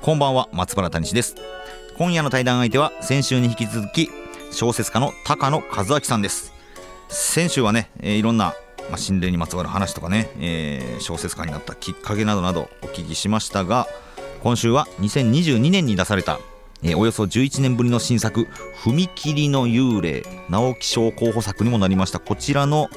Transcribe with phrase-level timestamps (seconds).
[0.00, 1.34] こんばんは松原谷氏です。
[1.96, 4.08] 今夜の対談相手は先週に引き続き
[4.52, 6.52] 小説家の高野和明さんです。
[7.08, 8.54] 先週はね、えー、いろんな、
[8.90, 13.86] まあ、心霊にまつわる話とかね、えー、小説家になったきっかけなどなどお聞きしましたが
[14.42, 16.38] 今週は2022年に出された
[16.82, 18.46] えー、およそ11年ぶりの新作
[18.84, 22.20] 「踏切の幽霊」直木賞候補作にもなりました。
[22.20, 22.88] こちらの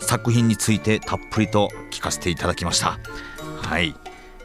[0.00, 2.98] 作品についてたっぷりと聞かせていただきました。
[3.60, 3.94] はい、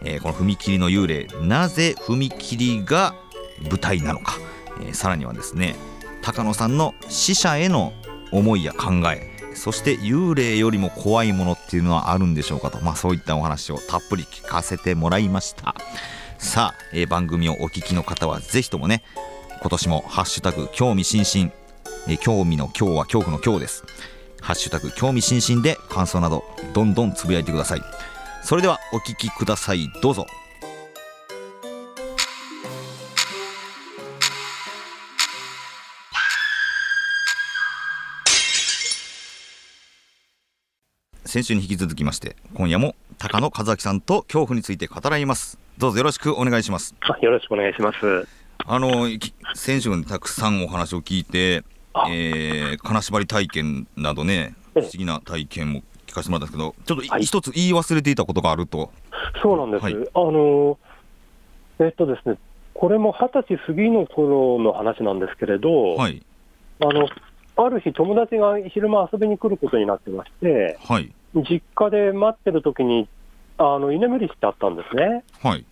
[0.03, 3.15] えー、この踏切の幽霊なぜ踏切が
[3.61, 4.37] 舞台なのか、
[4.81, 5.75] えー、さらにはですね
[6.21, 7.93] 高野さんの死者への
[8.31, 15.75] 思いや考えそして幽霊よりも怖いものっていうのはあるんでしょうかと、まあ、そういったお話をたっぷり聞かせてもらいました。
[16.39, 19.03] さあ、えー、番組をお聞きの方はぜひともね
[19.61, 21.51] 今年も「ハッシュタグ興味津々」
[22.07, 23.83] えー、興味の今日は恐怖の今日です。
[24.41, 27.81] ハッシュタグ興味津々で感想などどんどんつぶやいてください。
[28.43, 29.89] それではお聞きください。
[30.01, 30.27] どうぞ。
[41.25, 45.57] 先週に引き続きまして今夜も高野和明さんと恐怖について語らいます。
[45.77, 46.93] どうぞよろしくお願いします。
[47.21, 48.27] よろしくお願いします。
[48.65, 49.07] あの
[49.55, 51.63] 先週にたくさんお話を聞いて
[52.09, 55.83] えー、金縛り体験などね、不思議な体験も
[56.13, 58.91] 聞かせてもらったんですけど、ちょっと一つ言い忘れていたことがあると。
[59.41, 60.77] そうなんです、はい、あの
[61.79, 62.37] えっとですね、
[62.75, 66.23] これも二十歳過ぎの頃の話なんですけれど、はい、
[66.79, 67.07] あの
[67.55, 73.07] ある日、友達が昼間遊びに来ることになってまして、はい、実家で待ってる時に
[73.57, 75.23] あに居眠りしてあったんですね。
[75.41, 75.65] はい、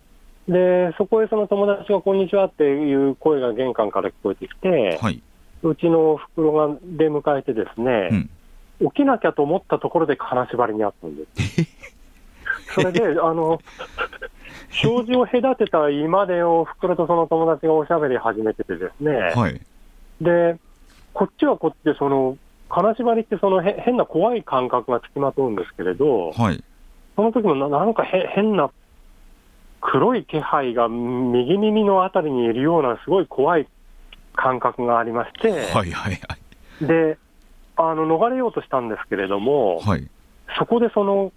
[0.48, 5.22] で、そこへその友達がこんにちはっていう声が玄関から聞こえてきて、はい、
[5.62, 8.30] うちの袋が出迎えてですね、うん、
[8.90, 11.66] 起きなきゃと思ったところで金縛りにあったんです。
[12.74, 13.60] それで、 あの、
[14.70, 19.60] 障子を隔てた居間でお袋とその友達がおしゃべり始めててですね、はい、
[20.20, 20.56] で、
[21.12, 22.36] こっちはこっちで、その、
[22.72, 26.64] 金縛りってそのへ変な怖い感覚がつきまとうんですけれど、はい、
[27.14, 28.70] その時もななんかへ変な
[29.82, 33.68] 黒い気配が右耳のあたりにいるようなすごい怖い
[34.34, 37.18] 感覚がありまして、はいはいはい、で
[37.90, 40.08] あの逃れようとしたんですけれども、はい、
[40.58, 41.32] そこでその、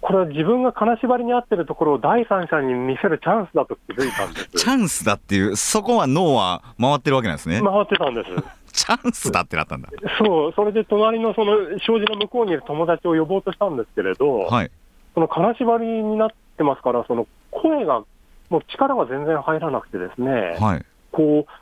[0.00, 7.60] これは自分が金縛りに遭ってるところを第三者に見せるチャンスだと気づいたんですチャンスだっていう、そこは脳は回ってるわけなんですね。
[7.62, 8.30] 回ってたんです。
[8.72, 9.88] チャンスだってなったんだ。
[10.18, 11.54] そう、それで隣のその
[11.86, 14.70] 障子の向こうにいる友達を呼ぼうとしたんですけれど、はい、
[15.14, 18.02] その金縛りになってますから、その声が、
[18.50, 21.61] もう力が全然入らなくてですね、はい、こう、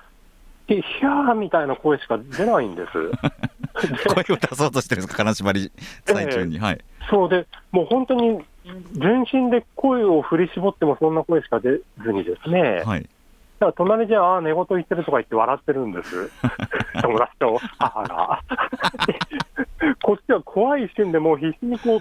[0.77, 2.93] ヒャーみたいな声しか出ないんです。
[4.15, 5.73] 声を出そうとしてるんですか、金縛り
[6.05, 6.57] 最中に。
[6.57, 8.41] えー、はい、そうで、もう本当に
[8.93, 16.31] 全身で声を振り絞ってもそんな声しか出ずにですね、はい、だから隣じゃああ、寝言言ってるとか言って笑ってるんです、
[17.03, 18.41] 友達と母が。
[20.03, 22.01] こっちは怖い一瞬でもう必死にこ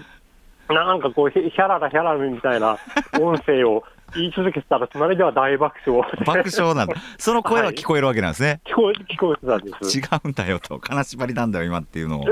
[0.68, 2.78] う、なんかこう、ヒャララヒャララみたいな
[3.20, 3.84] 音声を
[4.14, 6.02] 言い続けてたら、隣では大爆笑。
[6.24, 6.94] 爆笑なんだ。
[7.18, 8.60] その声は聞こえるわけなんですね。
[8.64, 9.98] 聞こえ、聞こえてたんです。
[9.98, 12.24] 違うんだよと、金縛りなんだよ、今っていうのを。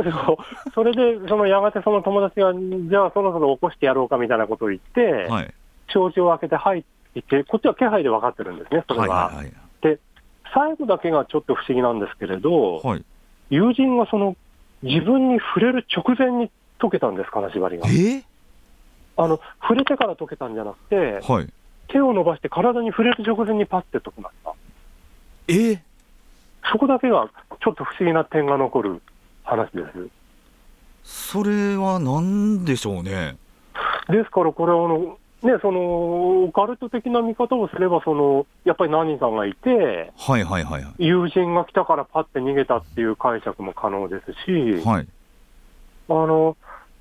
[0.74, 5.54] それで、そのやがてその友達が、じゃあそろそろ起こしてやろうかみたいなことを言って、はい、
[5.92, 9.26] 障子を開けて入って、こっちは気配で分かってるんですね、それは。
[9.26, 9.98] はいはいはい、で、
[10.54, 13.04] 最後だけがちょっと不思議なんですけれど、はい、
[13.50, 14.36] 友人がその、
[14.82, 17.88] 自分に触れる直前に解けたんです、金縛りが。
[17.88, 18.24] え
[19.20, 21.52] あの触れてから解けたんじゃなくて、はい、
[21.88, 24.54] 手を伸ばして体に触れる直前にパッて解きました。
[25.48, 25.82] え？
[26.70, 27.28] そこだけが
[27.62, 29.02] ちょっと不思議な点が残る
[29.42, 30.08] 話です。
[31.02, 33.36] それは何でしょうね？
[34.08, 45.06] ですから、これあの、ね、そのオカルト的な見方をすればその、やっぱり何人かがいて、はいはいはい、友人が来たからパッて逃げたっていう解釈も可能ですし、はい、
[46.08, 46.56] あの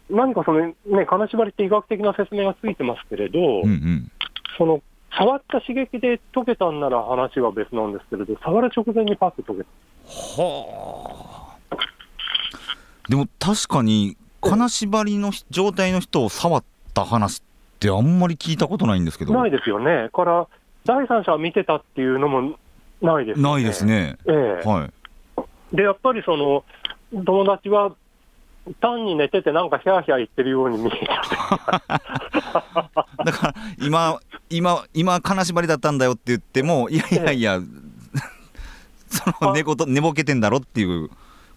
[0.10, 0.75] 何かその、ね、
[1.10, 4.12] 金縛りって医学的な説明がついてますけれど、うんうん、
[4.57, 4.81] その
[5.18, 9.69] 触った刺激で溶けたんなら話は別なんですけれど、触る直前にパッと溶けた。
[10.42, 11.77] はあ。
[13.09, 16.63] でも確かに、金縛りの状態の人を触っ
[16.94, 17.44] た話っ
[17.77, 19.33] ってあんまり聞いたことないんですけど。
[19.33, 20.09] ないですよね。
[20.12, 20.48] から
[20.83, 22.57] 第三者は見てたっていうのも
[23.01, 24.18] ないです、ね、ないですね。
[24.27, 24.89] ええは
[25.71, 25.75] い。
[25.75, 26.65] で、やっぱりその、
[27.24, 27.95] 友達は、
[28.81, 31.21] 単に寝ててなんかヒャーヒャー言ってるように見えた。
[33.24, 34.19] だから、今、
[34.50, 37.62] 今、今、金縛りだったんだよって言っても、いやいやいや、ええ、
[39.08, 41.10] その寝言、寝ぼけてんだろっていう。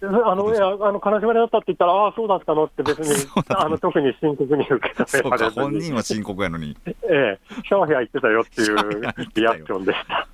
[0.03, 6.75] あの、いや、あの、金縛りだったって言ったら、ああ、そうだったのって別に、 あの、特に深刻に受け止められず本人は深刻やのに。
[6.85, 9.01] ええ、シャワヒャ言ってたよっていう
[9.35, 10.27] リアクションでした。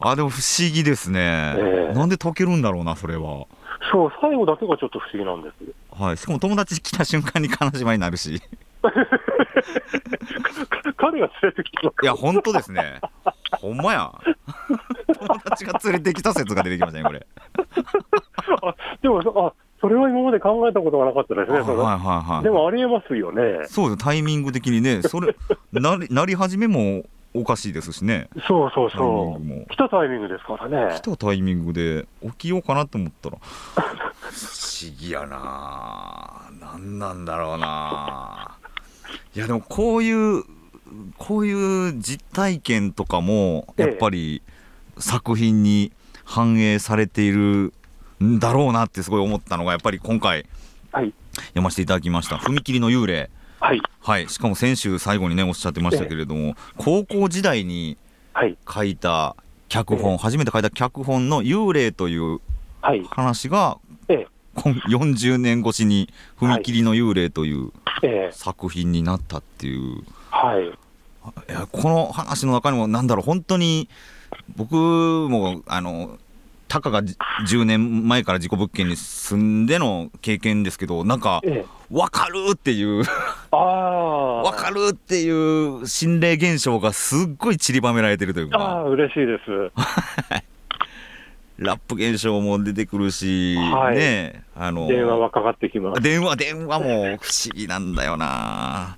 [0.00, 1.94] あ、でも不思議ですね、ええ。
[1.94, 3.46] なんで解けるんだろうな、それは。
[3.90, 5.54] そう、最後だけがちょっと不思議なんです。
[5.98, 8.42] はい、しかも友達来た瞬間に金縛りになるし。
[10.96, 13.00] 彼が連れてきたのいや、本当ですね。
[13.60, 14.12] ほんまや。
[15.06, 17.26] 友達が連れてきた説が出てきましたね、これ。
[18.62, 23.66] あでもあ、それは今まで考えたことがなかったですね、はいはいはい、でもありえますよね。
[23.66, 25.34] そうです、タイミング的にね、それ
[25.72, 27.02] なりなり始めも
[27.34, 28.28] おかしいですしね。
[28.46, 29.70] そうそうそう。
[29.70, 30.94] 来たタイミングですからね。
[30.94, 33.42] 来たタイミングで起きようかなと思ったら、不
[34.84, 38.56] 思議やな何なんだろうな
[39.34, 40.44] いやでもこういう
[41.16, 44.42] こういう実体験とかもやっぱり
[44.98, 45.92] 作品に
[46.24, 47.72] 反映されている
[48.22, 50.46] んだろうなってすごい思ったのがやっぱり今回
[50.92, 53.30] 読ませていただきました「踏切の幽霊」
[53.62, 57.96] はい、はい、しかも先週最後にねおっしゃってましたけれども、高校時代に
[58.68, 59.36] 書いた
[59.68, 62.40] 脚本、初めて書いた脚本の「幽霊」という
[63.10, 63.78] 話が、
[64.56, 67.72] 40年越しに「踏切の幽霊」という
[68.30, 73.24] 作品になったっていう、はい、いやこの話の中にもなんだろう。
[73.24, 73.88] 本当に
[74.56, 76.18] 僕もあの
[76.72, 81.42] たかが10年前から事故物件に住んでの経験ですけど、なんか、
[81.90, 83.02] 分かるっていう。
[83.02, 83.04] 分
[83.50, 88.58] かるっていう心霊現象がすっごい散りばめられてるというか。
[88.58, 89.70] ああ、嬉しいです。
[91.58, 96.02] ラップ現象も出てくるし、はい、ねあの電話はかかってきます。
[96.02, 98.96] 電話電話も不思議なんだよな。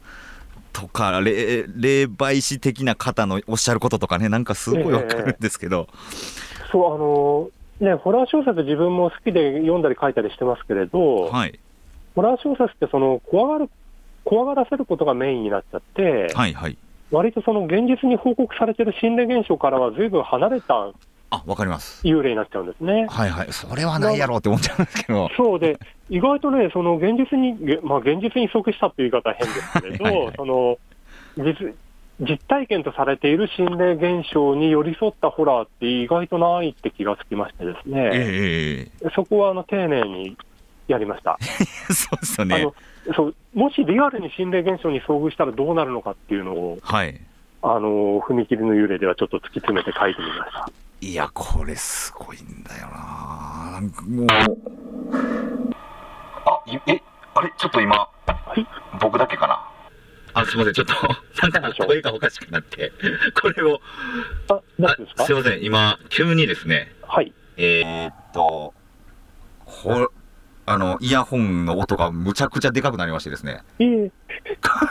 [0.72, 11.58] とか霊霊媒師的な方のおっしゃることとかねなんかすごいわかるんですけど、えー、そうあのね、ホラー小説、自分も好きで読んだり書いたりしてますけれど、はい、
[12.14, 13.70] ホラー小説ってその怖がる、
[14.24, 16.78] 怖がらせることがメインになっちゃって、はいはい、
[17.10, 20.92] 割とその現実に報告されてる心霊現象からはずいぶん離れた
[21.30, 22.06] あ、わかります。
[22.06, 23.06] 幽霊になっちゃうんですね。
[23.08, 23.52] はいはい。
[23.52, 25.28] それはないやろうって思っちゃうんですけど。
[25.36, 25.78] そうで、
[26.08, 30.78] 意外とね、その現実に、まあ現実に即したっていう言い方は変ですけれど、 はいはいはい、その、
[31.38, 31.74] 実、
[32.20, 40.36] 実体験とされている心霊現象に寄り添ったホラーって意外とないって気がつきましてですね、えー、そこはあの丁寧に
[40.86, 41.36] やりました。
[41.92, 42.74] そうですよねあの
[43.14, 47.20] そうもしリアルに心霊現象に遭遇したらどうなるのかっていうのを、はい、
[47.62, 50.70] あの踏切の幽霊ではちょっと突き詰めて書いてみました。
[51.04, 53.72] いや、これすごいんだよな。
[53.72, 54.26] なんかもう。
[56.46, 57.02] あ、え、
[57.34, 57.52] あれ？
[57.58, 58.08] ちょっと今、は
[58.56, 58.66] い、
[58.98, 59.68] 僕だけかな？
[60.32, 60.94] あ、すみません、ちょっと、
[61.42, 62.90] なんか声がおかしくなって、
[63.40, 63.80] これを、
[64.50, 65.26] あ、何ですか？
[65.26, 67.34] すみません、今、急にですね、はい。
[67.58, 68.72] えー、っと、
[69.66, 70.08] ほ、
[70.64, 73.62] あの、イヤホンの音がむちゃくちゃでかくなりましてですね。
[73.78, 74.10] ええ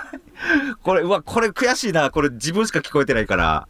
[0.84, 2.12] これ、うわ、これ悔しいな。
[2.12, 3.68] これ自分しか聞こえてないから。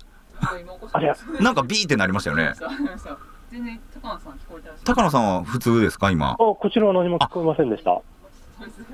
[0.91, 2.53] あれなんかビーってなりましたよね。
[3.51, 6.31] 全然高野さん聞こえて高野さんは普通ですか今？
[6.31, 8.01] あ、こちらは何も聞こえませんでした。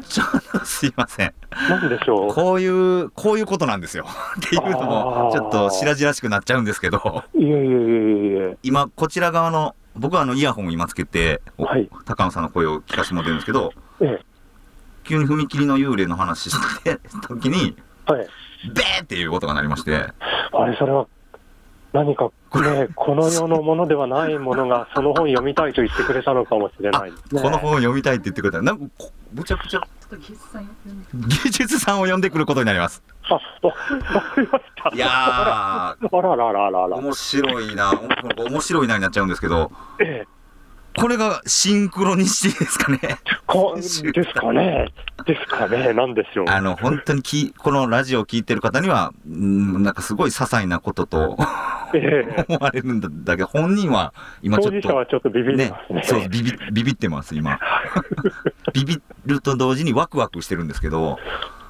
[0.08, 1.34] ちょっとすいません。
[1.70, 2.34] なんでしょう？
[2.34, 4.06] こういう、こういうことなんですよ。
[4.38, 7.24] っていうのも、ちょっと白々しくなっちゃうんですけど。
[7.38, 14.26] いやいやいやいや今、こちら側の、僕はあの、イヤホンを今つけて、はい、高野さんの声を聞かせてもらってるんですけど、ええ、
[15.04, 17.76] 急に踏切の幽霊の話して時に、
[18.08, 18.28] はい、
[18.74, 20.08] ベーっていう音が鳴りまして。
[20.52, 21.06] あれ、それは
[21.92, 28.62] 何かね、 この世のものではないものが、 その本読みたいと言ってくれたのかもしれない、ね、この本を読みたいって言ってくれた。
[28.62, 28.86] なんか、
[29.34, 29.82] むちゃくちゃ、
[30.12, 33.04] 芸術さんを呼んでくることになります。
[33.30, 34.96] あ、わかりました。
[34.96, 36.98] いやー、あららららら。
[36.98, 37.94] 面白いな、
[38.38, 40.28] 面白いなになっちゃうんですけど、ええ、
[40.98, 43.00] これがシンクロニシティですかね。
[43.48, 44.04] こです
[44.34, 44.90] かね。
[45.26, 45.94] ですかね。
[45.94, 46.46] なんでしょう。
[46.50, 51.38] あの、本当にき、このラジオを聞いてる方には、んなんかすごい些細なことと、
[51.94, 54.96] え思われるんだけど、本人は今ちょっと。
[54.96, 56.00] はちょっとビビってますね。
[56.00, 57.60] ねそうビビ、ビビってます、今。
[58.74, 61.18] ビビると同時にワクワクしてるんですけど。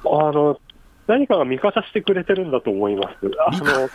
[0.04, 0.58] あの、
[1.06, 3.16] 何かが味方してくれてるんだと思います。
[3.46, 3.88] あの、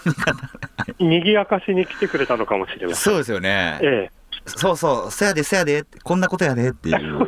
[1.00, 3.13] 賑やかしに来てくれたのかもしれません。
[3.13, 3.79] そうですよね。
[3.82, 4.25] ええ。
[4.46, 5.12] そうそう。
[5.12, 5.86] そやでそやで。
[6.04, 7.28] こんなことやでっていう。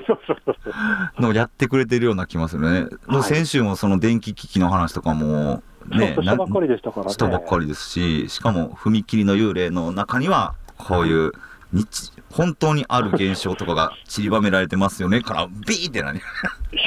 [1.19, 7.13] のをやってくれてるような気ますよね、はい、先週もその電気機器の話とかもねしたばっかりでしたからね。
[7.13, 11.31] したばっかりですししかも踏切の幽霊の中にはこういう
[11.71, 15.21] 日本当にある現象とかが散りばめられてますよね。
[15.21, 16.19] からビーって何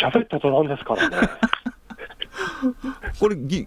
[0.02, 1.16] 喋ったとなんですからね。
[3.18, 3.66] これぎ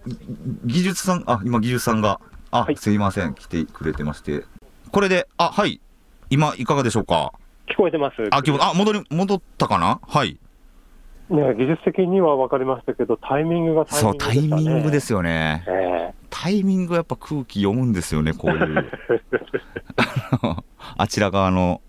[0.64, 3.34] 技術さんあ今技術さんがあ、はい、すいません。
[3.34, 4.44] 来てくれてまして。
[4.90, 5.80] これであはい
[6.34, 7.32] 今いかがでしょうか？
[7.68, 8.16] 聞こえてます。
[8.32, 10.00] ああ戻り戻ったかな？
[10.02, 10.36] はい。
[11.30, 18.90] ね、技術的には分かりましたけど、タイミングがタイミング、ね、そう、タイミングですよね、えー、タイミングやっぱ空気読むんですよね、こういう。
[20.98, 21.80] あちら側の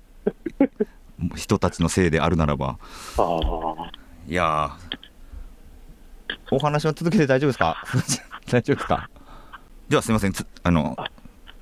[1.35, 2.77] 人たちのせいであるならば。
[4.27, 4.71] いや
[6.51, 7.83] お話は続けて大丈夫ですか？
[8.49, 9.09] 大丈夫ですか？
[9.89, 10.33] ではすみません、
[10.63, 10.95] あの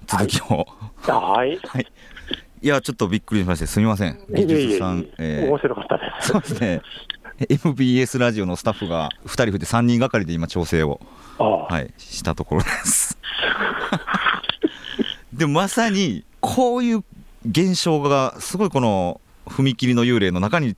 [0.06, 0.68] 続きを。
[1.08, 1.58] はい。
[1.66, 1.88] はい
[2.64, 4.18] いや、ちょっとびっくりしまして、すみません。
[4.30, 5.06] 技術さん。
[5.18, 6.28] えー、面白かったです。
[6.30, 6.82] そうですね。
[7.50, 11.02] MBS ラジオのスタッフが2人増えて3人がかりで今調整を、
[11.38, 13.18] はい、したところです
[15.34, 17.04] でまさにこういう
[17.50, 20.76] 現象がすごいこの踏切の幽霊の中に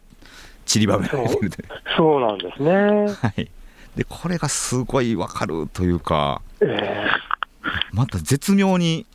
[0.65, 1.51] 散りばめられてる
[1.97, 3.49] そうなんですね、はい、
[3.95, 9.05] でこれがすごい分かるというか、えー、また絶妙に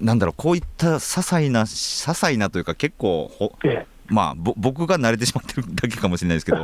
[0.00, 6.58] なんだろうこういった些細な些細なというか結構ほ、えーまあ、僕が慣れてしまってるだけかもしれないですけど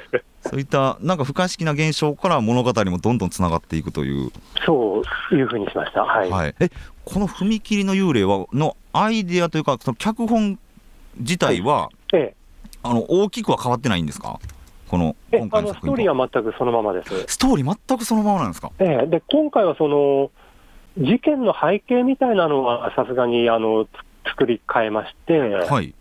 [0.48, 4.30] そういったなんか不可思議な現象から物語もどんどんつながっていくという。
[4.64, 6.70] そういうふうにしました、はい、はい、え
[7.04, 10.58] この踏切の幽霊はのアイデアというかその脚本
[11.18, 12.34] 自体は、ええ、
[12.82, 14.38] あの大きくは変わってないんですか？
[14.88, 17.24] この今回のストーリーは全くそのままです。
[17.26, 20.30] ストーリー全くそのままなんですか、ええ、で今回はその
[20.98, 23.86] 事件の背景みたいなのはさすがにあの
[24.26, 25.94] 作り変えまして、はい。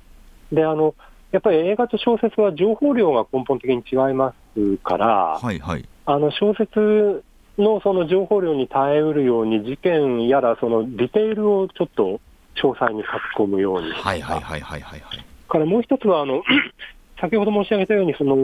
[0.52, 0.96] であの
[1.32, 7.24] やっぱり映画と小説は情報量が根本的に違いますから、はいはい、あの小説
[7.58, 12.20] のその情報量に耐えうるように、事件やらそのディテールをちょっと
[12.56, 13.92] 詳細に書き込むように。
[13.92, 15.02] はいはいはいはいはい、
[15.50, 16.44] からもう一つはあの、
[17.22, 18.36] 先ほど申し上げたように、その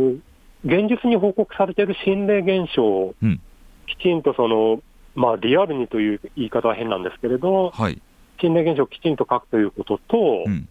[0.66, 3.16] 現実に報告されている心霊現象を
[3.88, 4.82] きちんとその、
[5.20, 8.02] まあ、リアルにという言い方は変なんですけれど、はい、
[8.40, 10.68] 心霊現象をきちんと書くということと、うん。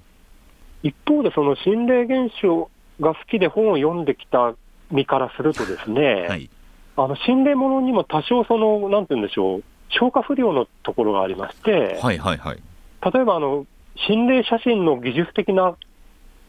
[0.83, 4.55] 一方で、その心霊現象が好きで本を読んできた
[4.90, 6.49] 身からするとですね、はい、
[6.97, 12.62] あの心霊ものにも多少その、なんて言うんでしょう、消化不良のところがありまして、はいはいはい、
[13.12, 13.67] 例えばあの
[14.07, 15.76] 心霊写真の技術的な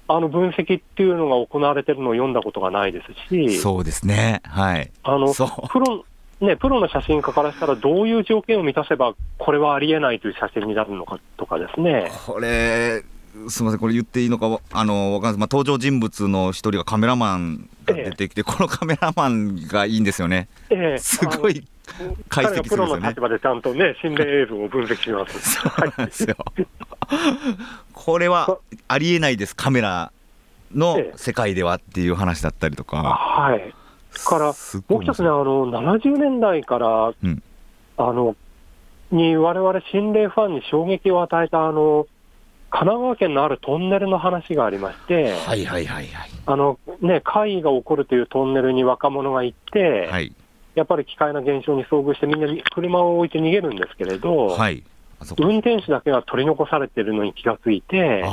[0.07, 6.05] あの分析っていうのが行われてるのを読んだことがないですし、そうですね、はい、あのプロ
[6.41, 12.11] ね、プロの写真家からしたら、どういう条件を満たせば、これはありえないという写真になるのかとかですね。
[12.25, 13.03] これ
[13.47, 21.65] すみません、これ言っていいのか、あのわかんないまあ、登場人物の一人がカメラマンが出てきて、ええ、このカメラマンがいいんですよね、ええ、すごい
[22.29, 22.87] 解析するんですよね。
[22.87, 25.55] プロの立場でちゃんとね、心霊映像を分析します。
[25.55, 26.35] そうなんですよ。
[27.93, 30.11] これはありえないです、カメラ
[30.73, 33.03] の世界ではっていう話だったりとか。
[33.03, 33.73] はい。
[34.25, 34.45] から、
[34.87, 37.43] もう一つね、あの70年代から、うん、
[37.97, 38.35] あの
[39.11, 42.07] に、われわれ心霊ファンに衝撃を与えた、あの
[42.71, 46.29] 神奈川県のあるトンネルの話がありまして、はいはいはいはい。
[46.45, 50.33] あのね、怪異が起こるというトンネルに若者が行って、はい、
[50.75, 54.83] やっぱり奇怪な現象に遭遇して、みんな車を置いて逃げるんですけれど、はい、
[55.39, 58.23] 運転手だけが取り残されているのに気がついて、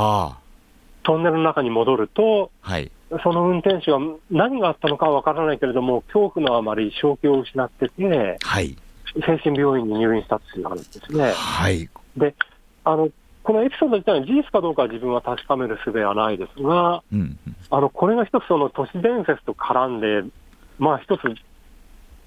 [1.03, 2.91] トンネルの中に戻ると、はい、
[3.23, 8.77] その運転手は何があったのかは分からないけれども、恐怖のあまり正気を失ってて、はい、
[9.15, 11.33] 精神病院に入院したっていう話ですね。
[11.33, 12.35] はい、で
[12.85, 13.09] あの
[13.45, 17.39] このエピソード自体は事実かどうかは自分は確かめる術はないですが、うん、
[17.71, 20.29] あのこれが一つ、その都市伝説と絡んで、
[20.81, 21.23] まあ一つ、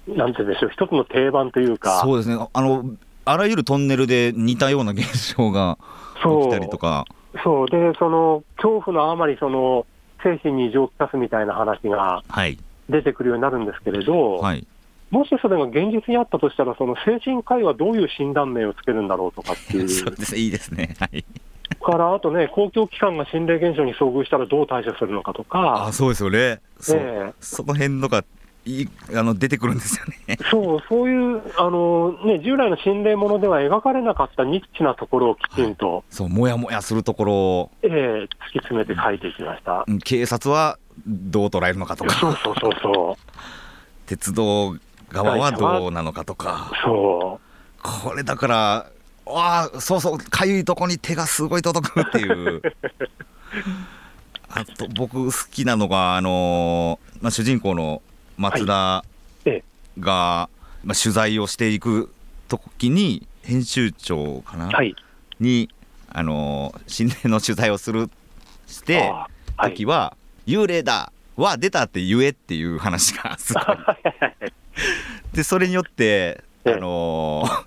[0.08, 2.00] なんて言うんでしょう、一つの定番というか。
[2.00, 2.84] そうですねあの
[3.26, 5.76] あらゆるトンネルで似たような現象が
[6.22, 7.04] 起きたりとか。
[7.44, 9.86] そうで、その恐怖のあまり、その
[10.22, 12.22] 精神に異常をきたすみたいな話が
[12.88, 14.66] 出てくるようになるんですけれど、はい
[15.10, 19.88] もしそれが現実にあったとしたら、その精神科医はどういう診断名をつけるんだろうとかっていう。
[19.90, 20.94] そうですいいですね。
[21.00, 21.24] はい。
[21.80, 28.24] からあとね、公共機関が心霊現象に遭遇したらどう対処するのかとか、あそうですよね、そ,、えー、その辺のが
[28.64, 30.38] いあの出てくるんですよね。
[30.50, 43.30] そう、そういうあの、ね、従来の心霊ものでは描かれなかったニッチなところをきちんと、はい、そう、もやもやするところを、えー、突き詰めて書いていきました、うん、警察はどう捉えるのかとか、そうそうそうそう。
[44.06, 44.76] 鉄道
[45.08, 47.50] 側はどうなのかとか、そう。
[47.82, 48.86] これだから、
[49.26, 52.62] ああそうそうかゆいとこに手がすごい届くっていう。
[54.52, 58.02] あと僕好きなのがあのー、まあ、主人公の
[58.40, 59.04] 松田
[59.98, 60.48] が、
[60.82, 62.10] まあ、取材をしていく
[62.48, 64.96] 時に編集長かな、はい、
[65.38, 65.68] に
[66.08, 68.10] あのー、心霊の取材をする
[68.66, 69.12] して
[69.62, 70.16] 時は、
[70.46, 73.64] 幽霊だは出たって言えっていう話がすごい。
[75.34, 77.66] でそれによってあのー、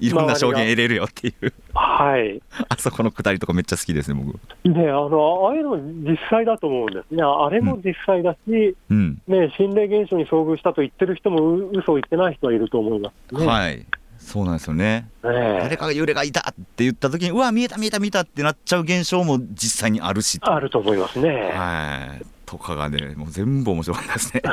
[0.00, 1.52] いろんな証言得れるよっていう。
[1.74, 4.38] はい、あそこのくだりとかめっちゃ好きですね、僕。
[4.68, 13.86] ねあのああいうの実際だと思うんですね、あれも実際だし、うん、ね、心霊現象に遭遇したと言ってる人も嘘を言ってない人はいると思います、ね、はい。
[14.18, 21.50] そうなんですよね、誰かが幽霊がいたって言った時に、うわ、見えた、見えた、見えたってなっちゃう現象も実際にあるしあると思いますね。
[21.54, 22.26] はい。
[22.44, 24.42] とかがね、もう全部面白かったですね。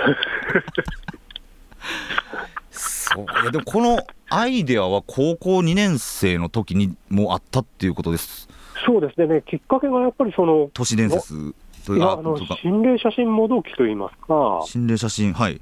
[3.14, 3.26] そう。
[3.42, 4.00] いやでもこの
[4.30, 8.50] アイデアは高校2年生の時にもあったっていうことです。
[8.86, 11.54] そうですね、きっかけがやっぱりその都市伝説
[11.86, 15.60] というあの心霊写真もどきといいますか、心霊写真、はい、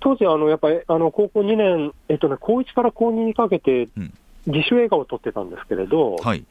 [0.00, 3.88] 当時あの、やっぱりあの高校2年、えっとね、高1から高2にかけて、
[4.46, 6.44] 自主映画を撮ってたんですけれど、はい、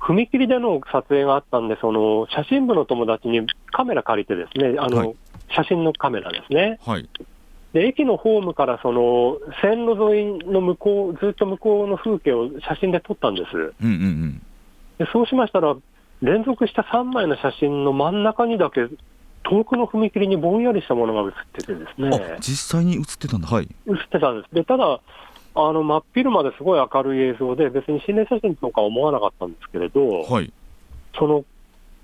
[0.00, 5.14] 踏切での撮影があったんで、その写真部の友達にカメラ借りてですね、あの、はい、
[5.54, 6.78] 写真のカメラですね。
[6.84, 7.08] はい
[7.72, 13.56] で駅のホームからその線路沿いの向こう、ずっと向こうの風景を写真で撮ったんです。
[13.56, 14.42] うんうんうん、
[14.98, 15.76] でそうしましたら、
[16.22, 18.88] 連続した3枚の写真の真ん中にだけ、
[19.44, 22.36] 遠くの踏切にぼんやりしたものが写っててですね。
[22.40, 23.68] 実際に写ってたんだ、はい。
[23.86, 24.54] 写ってたんです。
[24.54, 25.00] でただ
[25.54, 30.52] あの真っ昼まですごい明るい映像で、別に心霊写真とか思わなかったんですけれど、はい、
[31.18, 31.44] その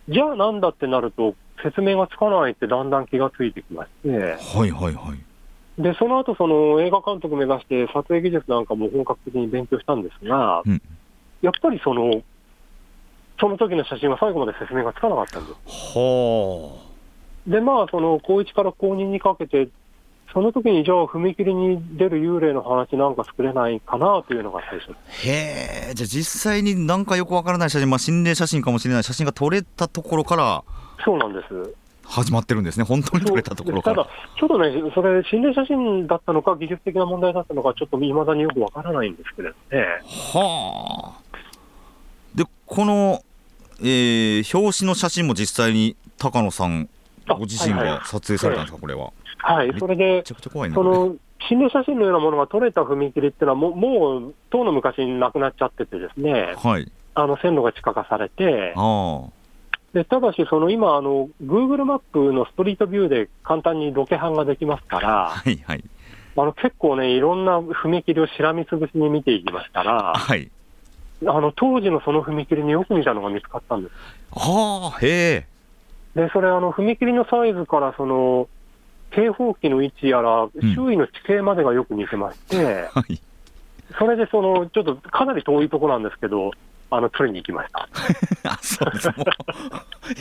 [0.09, 5.19] じゃあなんだってなると、説明がつかないってだんだん気がついてきまして、はいはいはい、
[5.79, 10.83] で、その後その映画監督目指して、撮影技術なんかも本格的に勉強したんですが、うん、
[11.43, 12.23] やっぱりその、
[13.39, 15.99] その時の写真は最後まで説明がつかなかったんです。
[15.99, 16.87] は
[17.47, 19.69] で、まあ、その高1から高2にかけて、
[20.33, 24.93] その時にじゃあ、踏切に出る幽霊の話なんか作れないかなというのが最初
[25.27, 30.65] へえ、じゃあ実際になんかよくわからない写真、まあ、心霊写真かもしれない写真が撮れたところから、
[31.05, 31.75] そうなんです。
[32.09, 34.07] 始まってるんですね、本当に撮れたところただ、
[34.39, 39.85] ちょっとね、それ、心霊写真だったのか、技術的な問題だったのか、ちょっといまだによくわからないんですけれどね。
[40.33, 41.21] はあ。
[42.35, 43.23] で、この、
[43.81, 46.89] えー、表紙の写真も実際に高野さん
[47.29, 49.13] ご自身が撮影されたんですか、これは？
[49.39, 51.17] はい、それで、その
[51.49, 59.25] 心霊写真のようなものが撮れた踏切っていうのはも、もう、とうの昔になくなっちゃっててですね、はい、あの線路が地下化されて、あ
[59.97, 65.83] でただし、その今あの、Google マップのストリートビューで簡単にロケハンができますから、はいはい、
[66.37, 70.51] あの結構ね、いろんな踏切をしらみつぶしに見ていきましたら、はい、
[71.23, 73.95] あの当時のその踏切によく似たのが見つかったんです。
[74.39, 75.47] はあ、へえ。
[76.15, 78.51] で、それ、あの踏切のサイズからその
[79.13, 83.19] 警報器の位置やら、周囲の地形までがよく似てまして、う んはい、
[83.99, 86.51] それでそのちょっとかなり遠いところなんですけど、
[86.91, 87.89] あの取りに行きました。
[88.51, 89.11] あそうです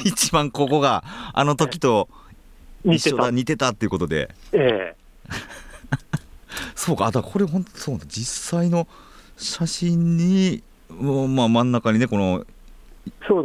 [0.03, 2.09] 一番ここがあの時と
[2.83, 3.69] 一緒だ似てた。
[3.69, 4.29] っていうことで。
[4.51, 4.95] ええ。
[6.75, 8.05] そうかあだこれ本当そうだ。
[8.07, 8.87] 実際の
[9.37, 12.45] 写真に、まあ、真ん中にねこの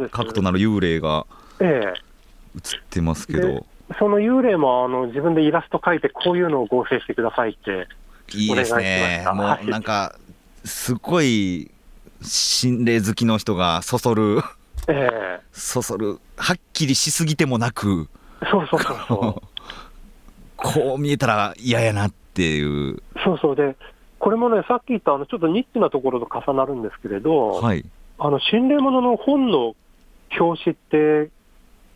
[0.09, 1.25] 核となる幽霊が
[2.55, 3.63] 写ってますけど、ええ、
[3.99, 7.87] その幽霊もあの自分でイラスト描いてこういうのを合成してくださいって
[8.35, 9.25] いいですね。
[9.33, 10.15] もうなんか
[10.63, 11.71] すごい
[12.21, 14.41] 心霊好きの人がそそる、
[14.87, 16.19] ええ、そそる。
[16.37, 18.09] はっきりしすぎてもなく。
[18.49, 19.47] そうそうそうそう。
[20.55, 23.01] こう見えたら嫌やなっていう。
[23.23, 23.55] そうそう。
[23.55, 23.75] で
[24.21, 27.83] これもねさっき言ったあのちょっとニッチなところと重なるんですけれど、はい、
[28.19, 29.75] あの心霊ものの本の
[30.39, 30.77] 表紙っ
[31.25, 31.31] て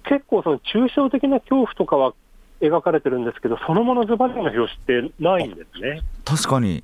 [0.09, 2.13] 結構その抽象的な恐怖とかは
[2.61, 6.01] 描かれてるんですけどそのものズバリの表紙ってないんですね。
[6.25, 6.83] 確かに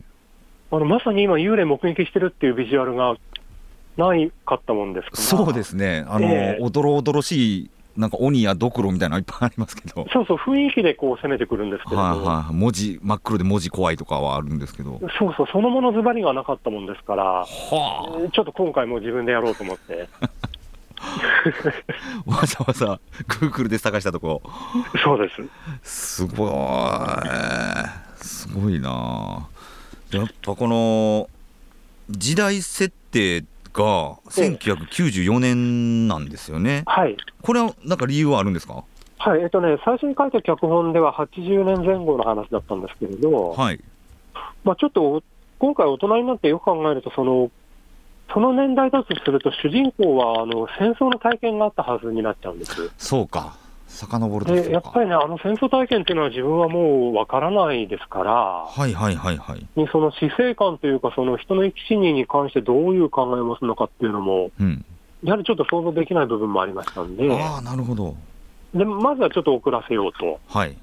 [0.71, 3.15] あのまさに今幽霊目撃してるっていうビジュアルが
[3.97, 5.17] ないかったもんですか？
[5.17, 20.07] そうですね、あの、えー、おどろおどろしい、なんか鬼やドクロみたいなのいっぱいありますけど、そうそう、雰囲気でこう攻めてくるんですけど、はいはい、文字、真っ黒で文字怖いとかはあるんですけど、そうそう、そのものズバリがなかったもんですから、はあ、ちょっと今回も自分でやろうと思って。
[22.27, 22.99] わざわざ
[23.39, 24.43] グーグルで探したとこ。
[25.03, 25.27] そうで
[25.83, 26.21] す。
[26.21, 26.51] すごい。
[28.23, 29.47] すごいな
[30.17, 31.29] やっぱこの
[32.09, 33.41] 時代設定
[33.73, 36.83] が1994年なんですよね。
[36.85, 37.15] はい。
[37.41, 38.83] これはなんか理由はあるんですか？
[39.17, 43.79] はい、えっとね、最初に書いた脚本では80年前後の話だったんですけれど、はい。
[44.63, 45.21] まあちょっと、
[45.59, 47.51] 今回大人になってよく考えると、その、
[48.33, 52.91] その年代だとすると、主人公はあの戦争の体験があったはずになっちゃうんです。
[52.97, 53.55] そうか
[53.91, 59.67] 遡るでやっぱりね、あの戦争体験っていうのは自分はもうわからないですから、はいはいはいはい。
[59.75, 64.85] にその死生観というか、その人の生き死にに関してどういう考えを持つのかっていうのも、うん。
[65.23, 68.15] やはりちょっと想像できない部分もありましたんで、ああなるほど。
[68.73, 70.39] でまずはちょっと遅らせようと。
[70.47, 70.77] はい。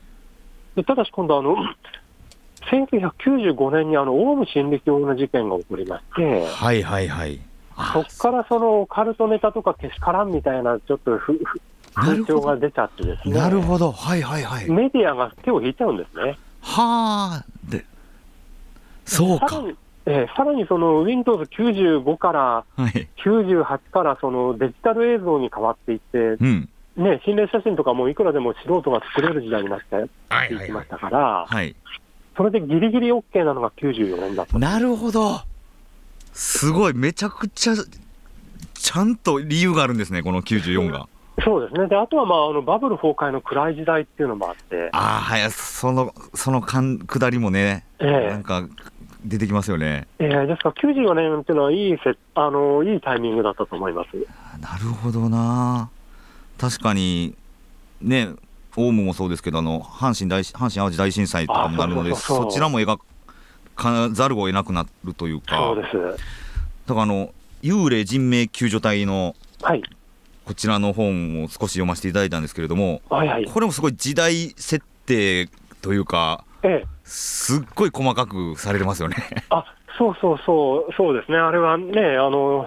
[0.77, 1.57] でただし今度あの、
[2.71, 7.41] 1995年にあのオウム真理教の事件が起こりまして、はいはいはい。
[7.77, 11.61] あそこからそのカルトネタとかけしからんみたいな、ちょっとふふ
[12.01, 12.41] 風なるほど。
[12.41, 13.93] 潮が出ちゃってですね、なるほど。
[13.93, 14.71] はいはいはい。
[14.71, 16.39] メディアが手を引いちゃうんですね。
[16.61, 17.85] はあで
[19.05, 19.49] そうか。
[19.49, 23.09] さらにえーさらにその Windows95 からはい。
[23.25, 26.69] 98からそのデジタル映像に変わっていって、うん。
[26.97, 30.65] ね、心霊写真とかもいくらでも素人が作れる時代になってはいはいはい。
[30.65, 31.77] いきましたから、はい。
[32.37, 34.59] それでギリギリ OK なのが94年だった。
[34.59, 35.41] なるほど。
[36.33, 36.95] すごい。
[36.95, 37.75] めちゃくちゃ
[38.79, 41.09] ちゃんと理由があるんですねこの94が
[41.45, 41.87] そうですね。
[41.87, 48.69] で、あとはまあ、あの、バブル崩壊の暗い時代っていうのもあって、ああはいそのそのかん下りもねええなんか
[49.25, 54.09] 出てきますよねえーですから94年っていうのはいいせあの、いいタイミングだったと思います。
[54.61, 55.91] なるほどな
[56.59, 57.37] 確かに
[58.01, 58.31] ね
[58.77, 62.99] オウムもそうですけどあの阪神大阪神・淡路大震災とかもなるのでそちらも描
[63.77, 66.25] かざるを得なくなるというかそうです。
[66.87, 69.83] だからあの幽霊人命救助隊のはい。
[70.49, 73.45] こちらの本を少し読ませていただいたんですけれどもはいはい。
[73.45, 75.47] これもすごい時代設定
[75.83, 76.87] というかええ。
[77.05, 79.17] すっごい細かくされてますよね。
[79.51, 79.63] あ、
[79.99, 81.37] そうそうそう、そうですね。
[81.37, 82.67] あれはね、あの、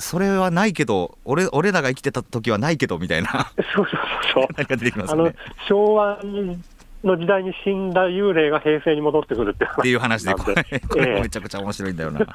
[0.00, 3.52] それはないけど俺俺らが生きてた時はないけどみたいな。
[3.74, 4.00] そうそう
[4.34, 5.32] そう何 か出てきますあの
[5.68, 6.60] 昭和に
[7.04, 10.54] の時代に死んだ幽霊が平成に戻ってくるってっていう話でこれ
[10.88, 12.20] これええめちゃくちゃ面白いんだよな。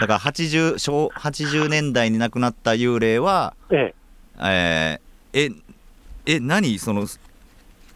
[0.00, 3.94] だから80小80年代に亡くなった幽霊は、え
[4.38, 5.00] え。
[5.32, 5.50] ーえ
[6.26, 7.06] え何その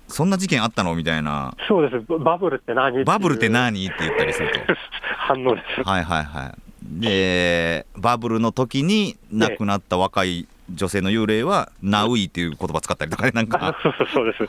[0.09, 0.95] そんな事件あったの？
[0.95, 1.55] みたいな。
[1.59, 2.05] え、そうです。
[2.19, 3.05] バブルって何？
[3.05, 3.87] バブルってい何？
[3.87, 4.73] って言ったりすると。
[4.73, 4.77] う
[5.17, 5.83] 反応です。
[5.83, 7.01] はいはいはい。
[7.01, 13.77] でバブルの時に亡くなった若い女性の幽霊はナウイっていう言葉使ったりとかねなんあか。
[14.13, 14.47] そうです。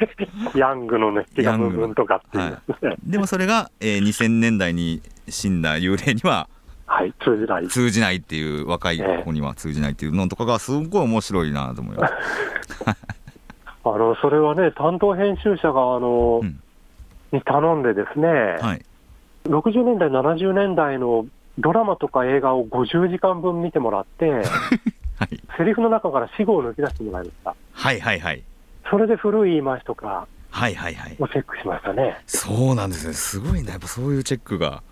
[0.58, 2.58] ヤングの熱気が部分とかっていう。
[2.68, 2.96] ですね。
[3.04, 6.48] でもそれが、えー2000年代に死んだ幽霊には
[6.86, 7.68] はい、通じない。
[7.68, 12.14] 通じないっていう若い子には通じないっていうのとかがすごい面白いなと思います。
[13.86, 16.60] あの、それはね、担当編集者が、あの、うん。
[17.34, 18.82] に頼んでですね、はい、
[19.44, 21.26] 60年代、70年代の
[21.58, 24.30] ドラマとか映画を50時間分見てもらって、
[25.18, 27.54] はい、セリフの中から死語を抜き出してもらいました。
[27.72, 28.42] はいはいはい。
[28.90, 31.16] それで古い言い回しとかはいはいはい。
[31.18, 32.16] をチェックしましたね。
[32.26, 33.14] そうなんですね。
[33.14, 33.70] すごいね。
[33.70, 34.82] やっぱそういうチェックが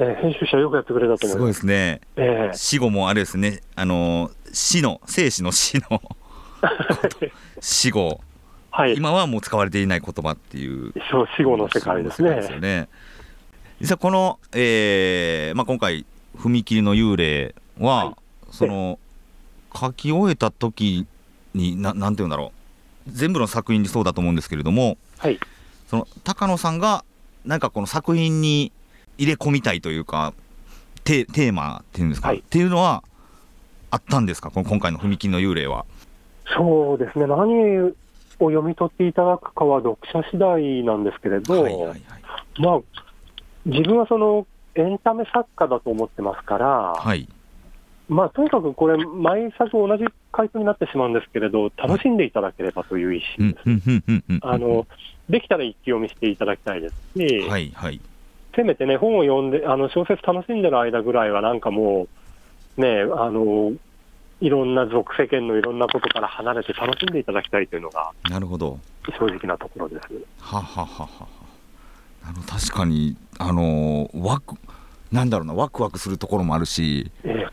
[0.00, 1.46] えー編集者よくやってくれたとすごい思いま。
[1.48, 2.00] ですすね。
[2.16, 3.60] え死後もあれですね。
[3.76, 6.02] あの死の生死の死の
[7.20, 8.20] え 死後。
[8.70, 10.94] はい、今はもう使われていない言葉っていう。
[11.10, 12.80] そう死後の世界です死後の世界ですよね。
[12.80, 12.88] ね。
[13.80, 18.14] 実はこの、えーまあ、今回踏切の幽霊は、はい。
[18.50, 18.98] その
[19.78, 21.06] 書き終えた時
[21.54, 22.52] にななんて言うんだろ
[23.06, 23.10] う。
[23.12, 25.38] 全部の作品にそうだと思うんですけれどもはい、
[25.88, 27.04] その高野さんが
[27.44, 28.72] なんかこの作品に
[29.20, 30.32] 入れ込みたいというか
[31.04, 32.38] テテーマっていうんですか、はい。
[32.38, 33.04] っていうのは
[33.90, 34.50] あったんですか？
[34.50, 35.84] この今回の踏切の幽霊は。
[36.56, 37.92] そうですね、何を
[38.38, 42.00] 読み取っていただくかは読者次第なんですけれど、はいはいはい。
[42.58, 42.80] まあ、
[43.66, 47.28] 自分はそのエンタメ作家だと思ってますから、はい。
[48.08, 54.46] まあ、とにかくこれ、毎作同じ回答になってしまうんですけれど、楽しんでいただければという意うん思です。
[54.46, 54.86] あの
[55.28, 58.00] できたら一気読みしていただきたいですし、はいはい
[58.54, 62.08] せめてね、本を読んで、あの小説楽しんでる間ぐらいは、なんかも
[62.78, 63.72] う、ね、あの
[64.40, 68.78] いろんな俗世間のいろんなことから離れて楽しんでいただきたいというのがなるほど。
[69.18, 70.08] 正直なところです。
[70.40, 71.04] はははは。
[71.04, 71.28] は
[72.22, 74.54] あの確かにあのーワク
[75.10, 77.46] なんだろうなワクワクするところもあるしええ。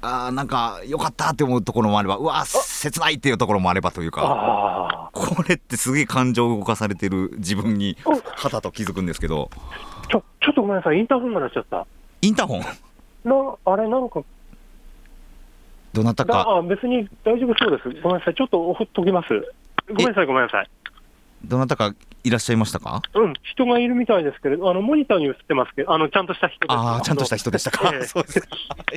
[0.00, 8.12] あーなんかよかったって思うところもあればうわ切ないっていうところもあればというかあこれってすげえ感情を動かされてる自分にお。
[8.12, 9.50] はたと気づくんですけど。
[9.54, 11.86] あ、ちょ、ちょっとごめんなさい、インターホンが鳴っちゃった。
[12.22, 12.60] インターホン？
[12.60, 14.22] な、あれ、なんか、
[15.92, 18.02] どなたかあ、別に大丈夫そうです。
[18.02, 19.28] ごめんなさい、ちょっとほっときます。
[19.88, 20.70] ごめんなさい、ごめんなさい。
[21.44, 21.94] どなたか
[22.24, 23.00] いらっしゃいましたか？
[23.14, 26.70] うん、人がいるみたいですけれど、あの、モニターに映ってますけど、あの、ちゃんとした人。
[26.70, 28.48] ああちゃんとした人でしたか、ええそうですか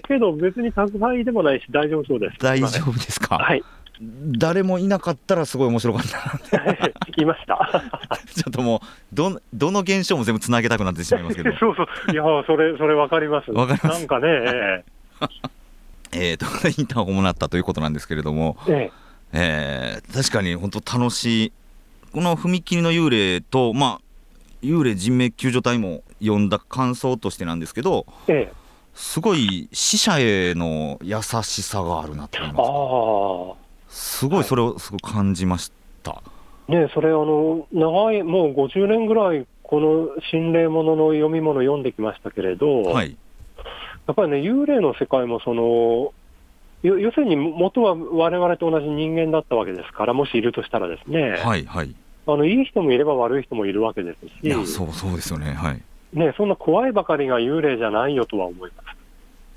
[0.08, 2.38] けど、別に宅配でもないし、大丈夫そうです。
[2.40, 3.64] 大丈夫ですか、はい。
[4.02, 7.84] 誰もいなかったらすごい面白かったいました。
[8.34, 8.80] ちょっともう
[9.14, 11.52] どどの現象も全部つなげたくなってしまいますけど。
[11.58, 11.88] そうそう。
[12.12, 13.52] いやそれそれ分かります。
[13.52, 14.00] わかります。
[14.00, 14.84] なんかねえ
[16.14, 16.34] え。
[16.36, 18.92] ー、とインターホンもなったということなんですけれども、え
[19.34, 20.02] え。
[20.04, 21.52] ー確かに本当楽しい。
[22.12, 24.02] この踏切の幽霊とまあ
[24.64, 28.54] 幽霊人命救助隊も読んだ感想としてなんですけどええ。
[28.94, 33.58] すごい死者への優しさがあるなと思いえます。
[33.58, 33.61] あ
[33.92, 43.16] すごいそれをすごい感じました、あねそれあの長いもう50年ぐらいこの心霊ものの読み物読んできましたけれど、はい。
[44.06, 46.14] やっぱりね、幽霊の世界もその、
[46.84, 51.96] よ要するに元は我々と同じ人間だったわけですから、もしいるとしたらですね、はいはい。
[52.28, 55.54] あのいい人もいれば悪い人もいるわけですいやし、そうそうですよね。
[55.54, 55.82] はい。
[56.12, 58.84] ね、そんな怖いばかりが幽霊じゃないよとは思いま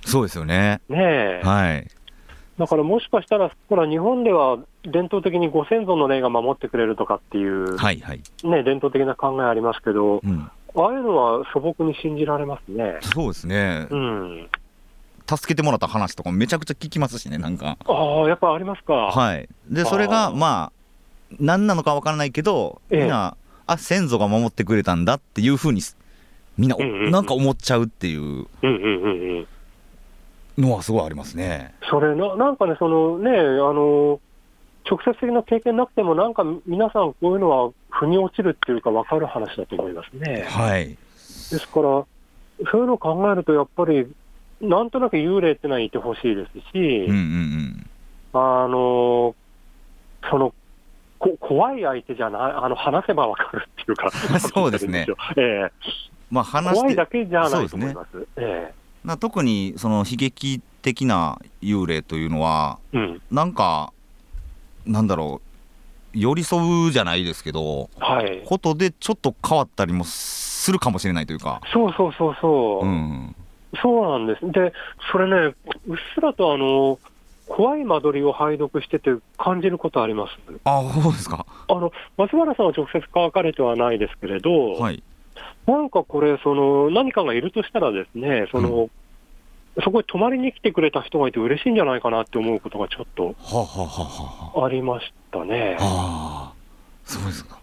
[0.04, 0.80] そうですよね。
[0.86, 0.92] す。
[0.92, 1.40] ねえ。
[1.42, 1.90] はい
[2.58, 8.20] だからもしかしたら、ほら、日本では伝統的にご先祖の霊が守ってくれるとかっていう、はいはい。
[8.44, 10.50] ね、伝統的な考えありますけど、うん。
[10.76, 12.98] ああいうのは素朴に信じられますね。
[13.02, 13.86] そうですね。
[13.90, 14.48] うん、
[15.28, 17.78] 助けてもらった話とかもめちゃくちゃ聞きますしねなんか。
[17.86, 18.92] ああ、やっぱありますか。
[18.92, 19.48] はい。
[19.70, 23.00] でそれがまあ何なのかわからないけどええ。
[23.00, 23.36] みんな
[23.66, 25.80] あ先祖が守ってくれたんだっていうふうに
[26.58, 27.10] みんなうんうん。
[27.12, 28.20] なんか思っちゃうっていう。
[28.22, 29.46] うんうんうんうん
[30.58, 31.74] のはすごいありますね。
[31.90, 34.20] それな、なんかね、そのね、あの、
[34.88, 40.46] 直接的な経験なくても、なんか皆さん、こういうのは腑に落ちるっていうか、分かる話だと思いますね。
[40.48, 40.88] はい。
[40.88, 40.96] で
[41.58, 42.06] すから、そ
[42.74, 44.06] ういうのを考えると、やっぱり、
[44.60, 47.86] なんとなく幽霊ってのはいてほしいですし、うんうん
[48.32, 48.40] うん。
[48.64, 49.34] あの、
[50.30, 50.54] その、
[51.18, 55.06] こ怖い相手じゃない、あの話せば分かるっていうか、 そうですね。
[55.36, 55.72] ええ。
[56.30, 57.84] まあ話怖いだけじゃないとそうですね。
[57.84, 58.26] 思います。
[58.36, 63.92] えな特にその悲劇的な幽霊というのはえうん、なんか
[64.86, 65.40] なんだろ
[66.14, 68.42] う寄り添うじゃないですけどはい。
[68.46, 72.86] ことでちょっと変わったりもするかもしれないというかそうそうそうそう。
[72.86, 73.36] うん
[73.82, 74.52] そうなんです。
[74.52, 74.72] で、
[75.10, 75.56] それね、
[75.88, 77.00] うっすらとあの、
[77.48, 80.38] 怖い間取りを拝読してて感じることあります？
[80.62, 85.02] あそうですかあの、松原さんは直接書かれてはないですけれど、はい
[85.66, 88.90] なんかこれ、その、何かがいるとしたらですね、その、
[89.82, 94.66] そこに泊まりに来てくれた人がいて嬉しいんじゃないかなって思うことがちょっとはあ、はあはあは。
[94.66, 95.76] ありましたね。
[95.80, 95.84] あ、。
[95.84, 95.88] は
[96.50, 96.52] あ
[97.04, 97.58] そうですか。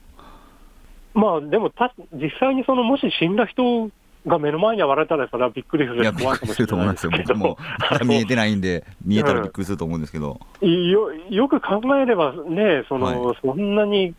[1.13, 3.89] まあでもた、実際にその、もし死んだ人
[4.27, 7.35] が目の前に現れたら、それはびっくりするいやびっ怖いかもしれくりすると思いないですけど。
[7.35, 7.57] も
[8.05, 14.13] 見えてないんで見えたらびっくりすると思うんですけど、 よよく考えればね、そのはそんなに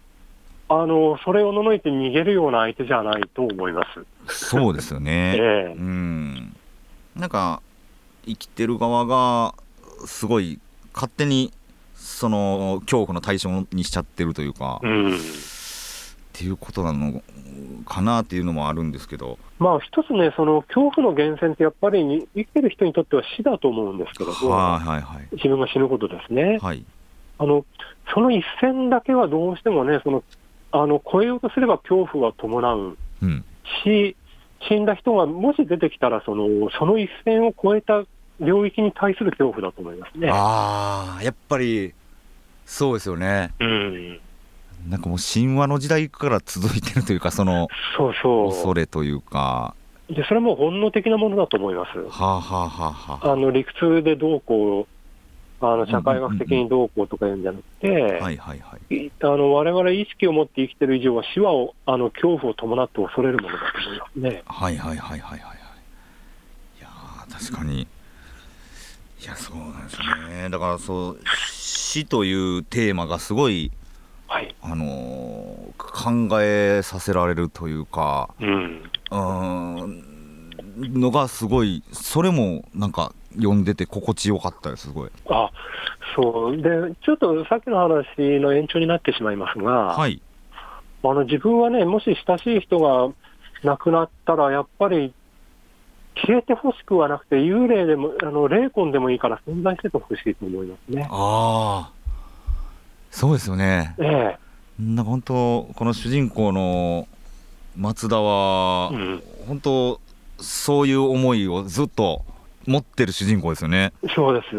[0.74, 3.84] あのそれをののいて逃げるような相手じゃないと思いま
[4.26, 4.48] す。
[4.48, 5.74] そうですよね、 ええ。
[5.76, 6.56] うん。
[7.14, 7.60] なんか
[8.24, 9.54] 生きてる側が
[10.06, 10.58] すごい
[10.94, 11.52] 勝手に
[11.94, 15.18] その恐怖の対象にしちゃってるというか、っうん、
[16.32, 17.22] ていうことなの
[17.84, 19.38] かなっていうのもあるんですけど。
[19.58, 25.28] まあ一つね、その恐怖の源泉ってやっぱりに生きてる人にとっては死だと思うんですけれど、はいはいはい。
[25.32, 26.58] 自分が死ぬことですね。
[26.62, 26.82] はい。
[27.36, 27.66] あの
[28.14, 30.22] その一線だけはどうしてもね、その
[30.72, 33.44] あの超えようとすれば恐怖は伴ううん
[33.84, 34.16] し、
[34.68, 38.04] 死んだ人がもし出てきたらその、その一線を越えた
[38.40, 40.28] 領域に対する恐怖だと思いますね。
[40.30, 41.94] ああやっぱり
[42.64, 44.20] そうですよねうん
[44.88, 49.74] なんかもう神話の時代から続いてるというかそのそうそ恐れというか
[50.10, 50.14] う。
[50.14, 51.98] で、それはもう本能的なものだと思います。
[51.98, 54.91] はあはあはあはああの理屈でどうこう、
[55.70, 58.54] あの社会学的にどうこうとか言うんじゃなくて、はいはいは
[58.90, 64.42] いいあの我々意識を持って生きてる以上は死はをあの恐怖を伴って恐れるものだと思いますね。
[64.46, 65.58] はいはいはいはいはいはい
[66.78, 67.86] いやー確かにい
[69.24, 73.70] やそうなんですよねだからそう死というテーマがすごい
[74.26, 74.54] はい。
[74.62, 78.82] あのー考えさせられるというかうん。
[79.10, 80.12] うーん
[81.00, 85.50] のがすごいそれもなんか読んでて心地よかったですすごいあ、
[86.16, 86.56] そう。
[86.56, 86.62] で、
[87.04, 88.06] ちょっとさっきの話
[88.40, 90.20] の延長になってしまいますが、はい
[91.04, 93.12] あの自分はね、もし親しい人が
[93.64, 95.12] 亡くなったら、やっぱり
[96.14, 101.08] 消えてほしくはなくて、幽霊でも、あの霊魂でもいいから存在しててほしいと思いますね。
[101.10, 101.92] ああ
[103.10, 104.38] そうですよねええ。
[104.78, 107.08] なんか本当この主人公の
[107.76, 110.00] 松田は、うん本当
[110.38, 112.24] そういう思いをずっと
[112.66, 114.56] 持ってる主人公ですよねそうです。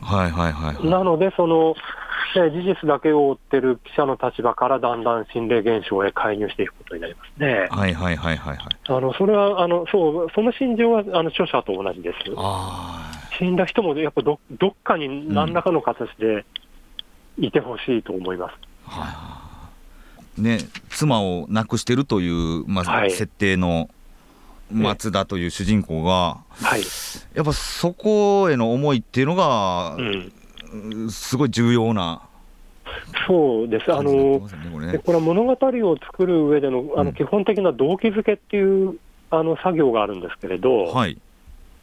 [0.00, 7.66] はいはいはいはいなので、その、ね事実だけを追ってる記者の立場からだんだん心霊現象へ介入していくことになりますね。
[7.70, 12.16] はいはいはいはいはいあのそれはあのそう、その心情はあの著者と同じです。
[12.36, 16.44] あ死んだ人もやっぱどどっかに何らかの形で、
[17.38, 18.54] いてほしいと思います。
[18.84, 19.70] は
[20.38, 20.58] あ、ね、
[20.88, 23.90] 妻を亡くしてるという、まあ、はい、設定の
[24.70, 26.82] 松田という主人公が、はい、
[27.34, 32.22] やっぱそこへの思いっていうのが、うん、すごい重要な。
[33.26, 34.38] そうです、あの、
[34.80, 38.98] ね、これは物語を作る上でのあの基本的な動機づけっていう、うん、
[39.30, 41.18] あの作業があるんですけれど、はい、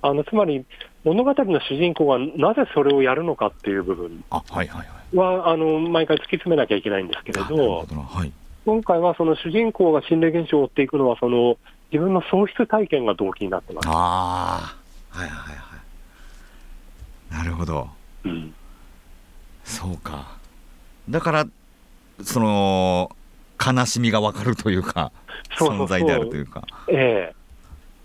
[0.02, 0.65] あのつまり
[1.04, 8.32] 物語の主人公がなぜそれをやるのかっていう部分は、はいはいはい、あの毎回突き詰めなきゃいけないんですけれど、はい、
[8.65, 11.58] 今回はその主人公が心霊現象を追っていくのは、その
[11.93, 13.88] 自分の喪失体験が動機になってます。
[13.88, 14.75] あ
[15.12, 15.77] はいはいは
[17.32, 17.34] い。
[17.38, 17.88] なるほど。
[18.25, 18.53] うん、
[19.63, 20.36] そうか。
[21.08, 21.47] だから
[22.23, 23.15] その
[23.63, 25.12] 悲しみが分かるというか
[25.58, 26.63] 存在であるというか。
[26.89, 27.43] ええー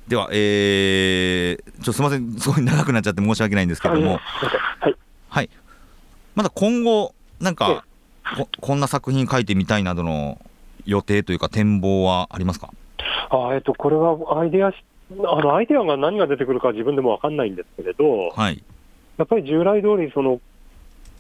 [0.09, 4.97] では、えー、ちょすみません、すごい長くなっちゃって申し訳ないんですけれども、はい、
[5.29, 5.51] はい、
[6.35, 7.85] まだ今後、なんか
[8.35, 10.41] こ、こんな作品書いてみたいなどの
[10.87, 12.71] 予定というか、展望はありますか？
[13.31, 14.73] あ、えっと、これはアイデアあ
[15.41, 18.63] のアイデアが何が出てくるか自分でも分かんないんですけれど、はい、
[19.17, 20.41] やっぱり従来通りそり、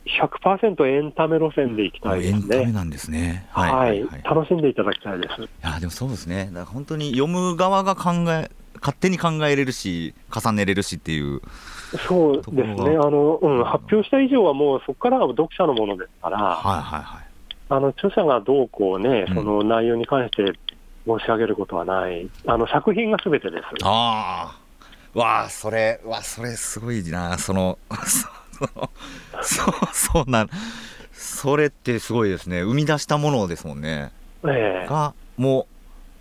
[0.06, 2.38] 100%エンタメ路線でいきたいですね。
[2.38, 3.46] エンタメなんですね。
[3.50, 5.42] はい、はい、楽しんでいただきたいです。
[5.42, 6.46] いやでもそうですね。
[6.46, 11.40] だから本当に読む側が考え勝手に考えれるし、重ねれるしっていう。
[12.06, 17.26] そうですね、あのうん、発表した以上はもうそこからが読者のものですから、はいはいはい、
[17.70, 20.58] あの著者がどうこうね、その内容に関して
[21.08, 23.64] 申し上げることはない、あの作品がすべてです。
[23.84, 24.54] あ
[25.14, 27.78] あ、わあ、それ、わそれすごいな、その、
[29.40, 30.46] そうそうな、
[31.12, 34.12] それってすごいですね、生み出したものですもんね。
[34.44, 34.86] ええ。
[34.86, 35.66] ー、が、もう、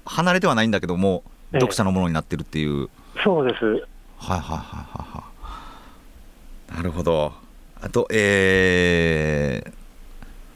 [0.06, 1.23] 離れてはないんだけども、
[1.54, 3.65] 読者のものになってるっていう、えー、そうです。
[3.65, 7.34] はいはいはいはいなるほど。
[7.80, 9.71] あとえー、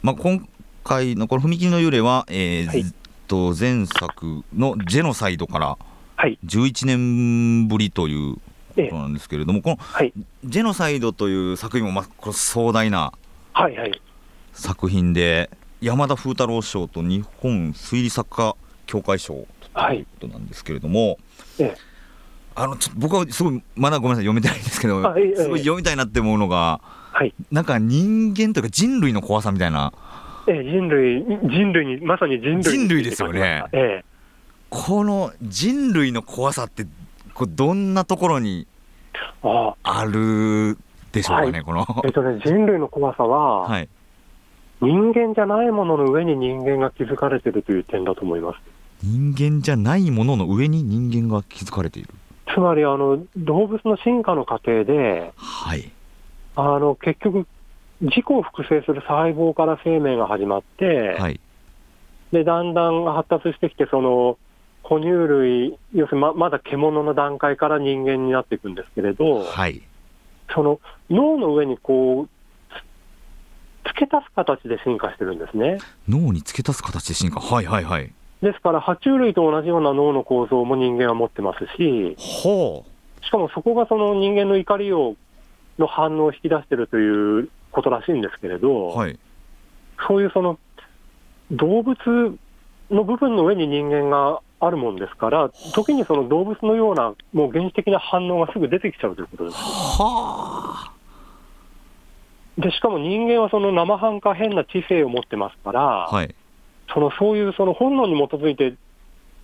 [0.02, 0.48] まあ今
[0.84, 2.84] 回のこの踏切の幽霊は、えー、はい、
[3.32, 5.78] と前作の「ジェノサイド」から
[6.46, 8.42] 11年ぶりというこ
[8.76, 10.12] となんですけれども、この、はい、
[10.44, 13.14] ジェノサイドという作品も、まあ、これ壮大な
[14.52, 19.34] 作品で、山田風太郎賞と日本推理作家協会賞
[19.74, 21.18] ということなんですけれども、
[21.58, 21.76] はい、
[22.56, 25.02] あのちょ僕はすごいまだごめんなさい読めてないんですけど、
[25.38, 26.82] すごい読みたいなって思うのが、
[27.14, 29.94] はい、なんか人間というか人類の怖さみたいな。
[30.48, 34.06] ええ、人類人類にまさに人類人類ですよね、ええ、
[34.70, 36.86] この人類の怖さって
[37.34, 38.68] こどんなところに
[39.42, 40.78] ある
[41.12, 43.90] でしょうかね、はい、この、えっとね、人類の怖さは、はい、
[44.82, 48.60] 人間じゃないものの上に人間が築かれてるという点だと思います。
[49.04, 52.10] 人間じゃないものの上に人間が築かれている。
[52.54, 55.92] つまりあの動物の進化の過程で、はい、
[56.56, 57.48] あの結局、
[58.02, 61.40] 自己を複製する細胞から生命が始まって、はい、
[62.32, 64.38] でだんだん発達してきて、その
[64.84, 69.82] 哺乳類、要するにままだ獣の段階から人間になっていくんですけれど、はい、
[70.54, 72.30] その脳の上にこう、
[73.88, 75.78] 付け足す形で進化してるんですね。
[76.08, 78.12] 脳に付け足す形で進化、はいはいはい。
[78.42, 85.16] ですから、爬虫類と同じような脳の構造も人間は持ってますし、ほうしかもそこがその人間の怒りを
[85.78, 89.18] の反応を引き出しているということらしいんですけれど、はい、
[90.08, 90.60] そういうその
[91.52, 91.98] 動物
[92.90, 99.58] の部分の上に人間があるもんですから、時にその動物のような、もう原始的な反応がすぐ出てきちゃうということです。
[99.58, 100.92] は
[102.58, 105.82] でしかも人間はその生半可変な知性を持ってますから、
[106.12, 106.36] はい、
[106.94, 108.76] そのそういうその本能に基づいて、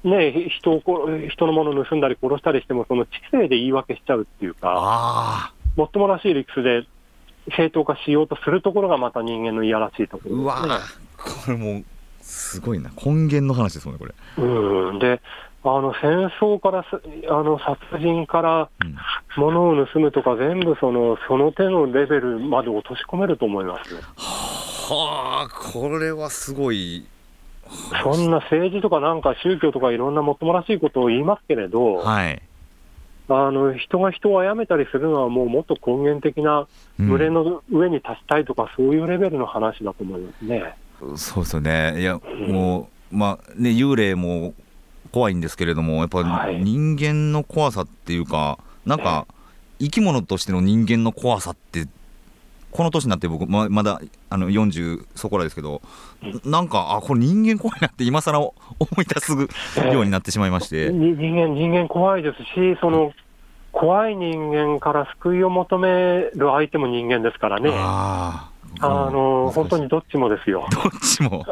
[0.04, 0.82] ね、人を
[1.30, 6.86] 人のものを盗んだり殺したりしても、その知性で言い訳しちゃうっていうか、もっともらしい理屈で
[7.56, 10.30] 正当化しようとするところがまた人間のいやらしいところ。
[10.30, 10.80] です、ね、うわ
[11.18, 11.84] これも
[12.22, 14.44] すごいな、根源の話ですもんね、これ。
[14.44, 15.00] うん。
[15.00, 15.22] で
[15.64, 16.86] あの戦争から
[17.30, 18.70] あの殺人から
[19.36, 27.06] 物を盗むとか、全部そのその手のレベルまで落とし込めると思います、はあ、これはすごい。
[28.02, 32.42] そんな政治とかなんか宗教とかいろんなもっともらしいことを言いますけれど、はい、
[33.30, 40.76] あの人が人を殺めたりするのは、もうもっと根源的な群れの上に立ちたいとか、そういうレベルの話だと思いますね。
[41.16, 44.54] そうですよね、いや、もう、まあね、幽霊も
[45.12, 49.28] 怖いんですけれども、やっぱ人間の怖さっていうか、なんか、
[49.80, 51.88] 生き物としての人間の怖さって
[52.78, 54.00] この年になって僕ままだ
[54.30, 55.82] あの40そこらですけど
[56.46, 58.54] なんかあこれ人間怖いなって今更思
[59.02, 63.14] い出すようになってしまいまして、 えー、人間人間怖いですしその
[63.72, 67.72] 怖い人間から救いを求める相手も人間ですからね。
[67.74, 70.68] ああの本当にどっちもですよ。
[70.70, 71.44] どっちも。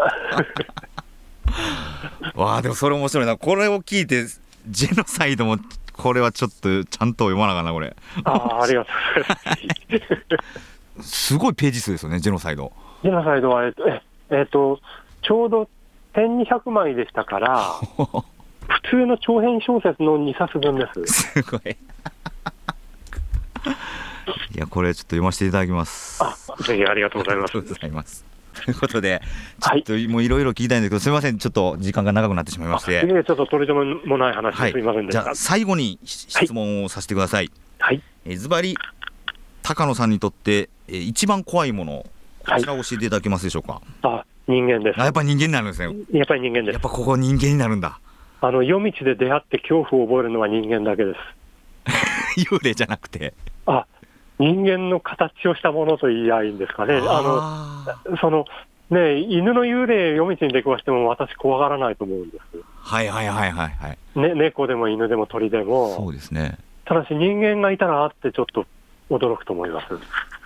[2.35, 3.35] わあでもそれ面白いな。
[3.35, 4.25] これを聞いて
[4.67, 5.57] ジェノサイドも
[5.91, 7.95] これはちょっとちゃんと読まなかなこれ。
[8.25, 10.69] ああありがとうございます
[11.01, 12.71] すごいページ数ですよねジェノサイド。
[13.03, 14.79] ジェノサイドはえっとええっと
[15.21, 15.69] ちょうど
[16.13, 17.59] 1200枚でしたから
[17.97, 21.31] 普通の長編小説の2冊分です。
[21.33, 21.61] すごい。
[24.55, 26.23] いやこれちょっと読ませていただきます。
[26.23, 27.51] あぜひありがとうございます。
[27.51, 28.25] ありがとうございます。
[28.63, 29.21] ということで、
[29.61, 33.01] ちょっともういろいろ聞きたいんですけど、すみません、ちょっと時間が長くなってしまいまして。
[33.01, 35.23] ちょっと取り留めもない話、はい、すみませんでした。
[35.23, 37.51] じゃあ、最後に質問をさせてください。
[37.79, 38.01] はい。
[38.25, 38.77] えズバリ、
[39.67, 42.05] 高野さんにとって、え一番怖いもの、
[42.47, 43.81] こちらを教えていただけますでしょうか？
[44.03, 45.01] はい、あ、人間です。
[45.01, 45.95] あ、やっぱり人間になるんですね。
[46.11, 46.73] やっぱり人間です。
[46.73, 47.99] やっぱここ人間になるんだ。
[48.41, 51.13] あの夜道で出会って恐怖を覚えるのは人間だけで
[52.35, 52.45] す。
[52.47, 53.33] 幽霊じゃなくて。
[53.65, 53.87] あ、
[54.37, 56.97] 人間の形をしたものと言いやいいんですかね。
[56.97, 58.45] あのその
[58.91, 62.43] ね、犬の幽霊夜道に出くわしても私怖がらないと思うんです。
[62.81, 63.97] はいはいはいはいはい。
[64.19, 65.95] ね、猫でも犬でも鳥でも。
[65.95, 66.59] そうですね。
[66.85, 68.67] ただし人間がいたらあってちょっと
[69.09, 69.87] 驚くと思います。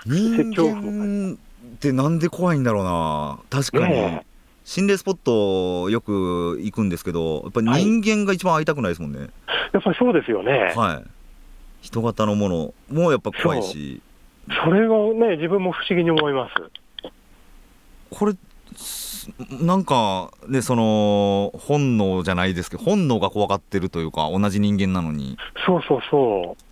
[0.05, 3.39] 人間ってなんで怖いんだろうな。
[3.49, 3.93] 確かに。
[3.93, 4.25] ね
[4.65, 9.19] 心霊スポットよく行くんですけど、やっぱり人間が一番会いたくないですもんね。
[9.19, 9.29] はい、
[9.73, 10.73] やっぱりそうですよね。
[10.75, 11.09] はい。
[11.81, 13.99] 人型のものもやっぱ怖いし。
[14.63, 14.95] それが
[15.27, 16.53] ね、自分も不思議に思います。
[18.11, 18.33] これ
[19.61, 26.63] なんかねその本能じゃないですけど本能が怖がってるというか同じ人間なのにそうそうそう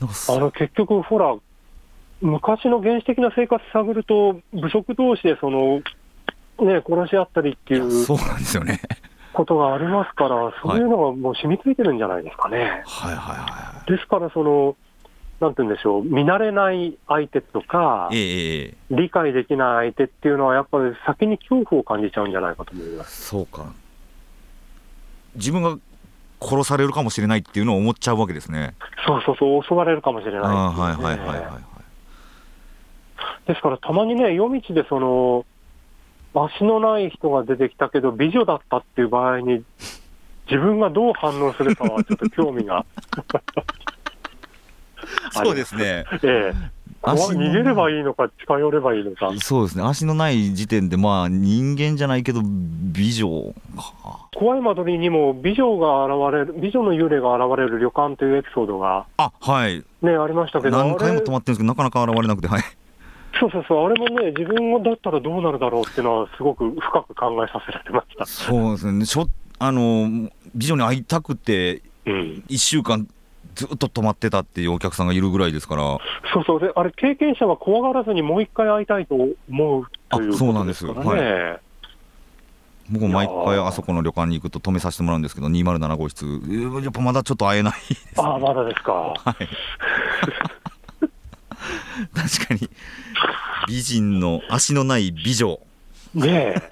[0.00, 1.36] あの結局ほら
[2.20, 5.80] 昔の原始的な生活探ると部族同士でその
[6.60, 8.80] ね殺し合ったりっていうそうなんですよね。
[9.32, 12.82] ことがありますから、そういうのがもう染みついてるんじゃないですかね。
[12.86, 13.14] はい。
[13.14, 14.76] はいはい、ですからその
[15.40, 18.74] なんて言うんでしょう、見慣れない相手とか、え。
[18.90, 23.26] 理解できない相手っていうのは、やっぱり先に恐怖を感じちゃうんじゃないかと思います。
[23.26, 23.72] そうか、
[25.36, 25.78] 自分が
[26.40, 28.74] 殺されるかもしれないっていうのを思っちゃうわけですね。
[29.06, 30.56] そうそうそう、襲われるかもしれない、ね、はい
[31.02, 31.60] はいはいはい、は
[33.44, 35.44] い、ですから、たまにね、夜道でその、
[36.34, 39.64] 足のない人が出てきたけど、美女だったっていう場合に、
[40.50, 42.86] 自分がどう反応するかはちょっと興味が
[45.32, 46.04] そうですね。
[46.22, 49.32] ええ逃げればいいのか、近寄ればいいのか。
[49.40, 53.54] そうですね、足のない時点で、まあ、人間じゃないけど、美女
[54.34, 59.84] 怖い間取りにも美女が現れる、美女の幽霊が現れる旅館というエピソードが、あはい。
[60.02, 62.62] ね、ありましたけど、何回も泊まってるんですけど、なかなか現れなくて、はい。
[63.38, 68.26] そうそうそう、あれもね、自分だったらどうなるだろうっていうのは、すごく深く考えさせられました。
[68.26, 69.28] そうですね、しょ
[69.60, 73.06] あの美女に会いたくて、1週間
[73.58, 75.98] ずっと泊まってたっていうお客さんがいるぐらいですから。
[76.32, 80.86] そうそうで、あれ、経験者は怖がらずにもう一回会いたいと思うという、ね、そうなんです。
[80.86, 81.60] よ、はい、
[82.88, 86.24] 僕も毎回あそこの旅館に行くと止めさせてもらうんですけど、207号室、
[86.84, 87.78] やっぱまだちょっと会えない、ね、
[88.16, 88.92] ああ、まだですか。
[88.92, 89.48] はい。
[92.14, 92.70] 確かに。
[93.66, 95.58] 美人の足のない美女。
[96.14, 96.62] ねえ。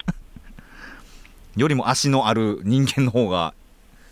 [1.59, 3.53] よりも足のある人間の方が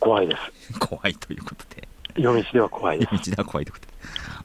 [0.06, 0.36] 怖いで
[0.72, 0.78] す。
[0.80, 1.75] 怖いということで
[2.16, 3.10] 夜道では怖いです。
[3.12, 3.88] 夜道では怖いってこと。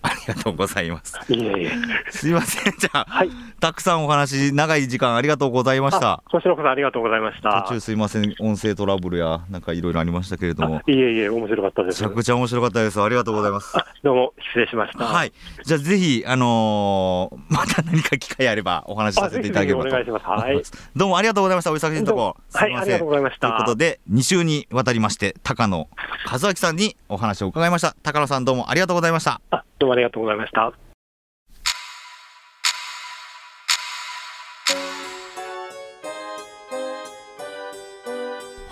[0.03, 1.19] ありがとうございます。
[1.29, 1.71] いえいえ。
[2.11, 2.73] すいません。
[2.79, 3.31] じゃあ、はい、
[3.61, 6.23] たくさんお話、長い時間ありがとうございました。
[6.31, 7.65] こちらこそありがとうございました。
[7.69, 8.35] 途中すいません。
[8.41, 10.81] 音声トラブルや、なんかいろいろありましたけれども。
[10.87, 12.03] いえいえ、面白かったです。
[12.03, 13.03] めちゃくちゃ面白かったです。
[13.03, 13.75] ありがとうございます。
[14.03, 15.05] どうも、失礼しました。
[15.05, 15.33] はい。
[15.65, 20.27] じゃあ、ぜひ、あのー、 また何か機会あれば、お話しさせていただければと思います。
[20.27, 20.63] はい。
[20.97, 21.73] どうもありがとうございました。
[21.73, 22.37] お忙しいところ。
[22.53, 23.49] はい、ありがとうございました。
[23.49, 25.89] ということで、2週にわたりまして、高野
[26.27, 27.95] 和明さんにお話を伺いました。
[28.03, 29.41] 高野さん、どうもありがとうございました。
[29.79, 30.73] どうもありがとうございました。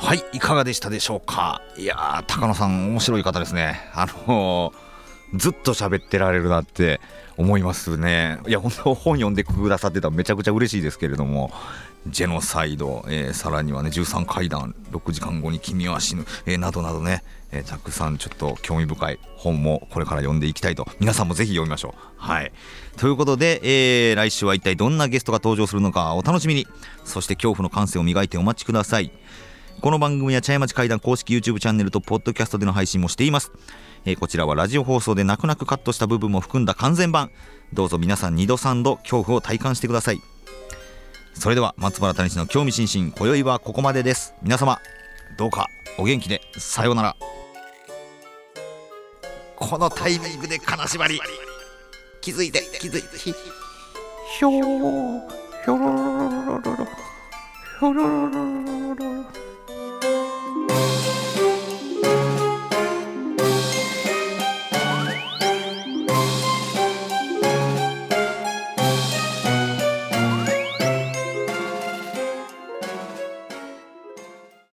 [0.00, 1.60] はい、いかがでしたでしょうか？
[1.76, 3.90] いや高野さん、面白い方ですね。
[3.94, 4.87] あのー、
[5.34, 7.00] ずっと喋ってられるなって
[7.36, 8.38] 思いますね。
[8.46, 11.52] いや、本当、本読んでくださってたらめちゃくちゃ嬉しいですけれども、
[12.06, 17.22] ジェノサイド、えー、さらにはね、13階段、6時間後に君は死ぬ、えー、などなどね、
[17.52, 22.00] えー、たくさんちょっと興味深い本もこれから読んでいきたいと、皆さんもぜひ読みましょう。
[22.16, 22.52] はい。
[22.96, 26.66] ということで、えー、来週は一体どんなゲストが登場するのかお楽しみに。
[27.04, 29.12] そして恐怖の感性を磨いてお待ちください。
[29.80, 33.52] この番組は茶屋町会談公式 YouTube チャンネルとポッドキャストでの配信もしています、
[34.10, 37.30] え、こちらはラジオ放送で泣く泣くカットした部分も含んだ完全版。
[37.74, 40.22] どうぞ皆さん2度3度恐怖を体感してください。
[41.34, 44.34] それでは松原谷氏の興味津々今宵はここまでです。
[44.42, 44.78] 皆様
[45.36, 47.16] どうかお元気でさようなら。
[49.56, 51.20] このタイミングで金縛り。
[52.22, 53.08] 気づいて気づいて。
[54.38, 55.20] ひょー
[55.64, 56.84] ひょろろろろろろ
[57.78, 59.47] ひょろろろろろろ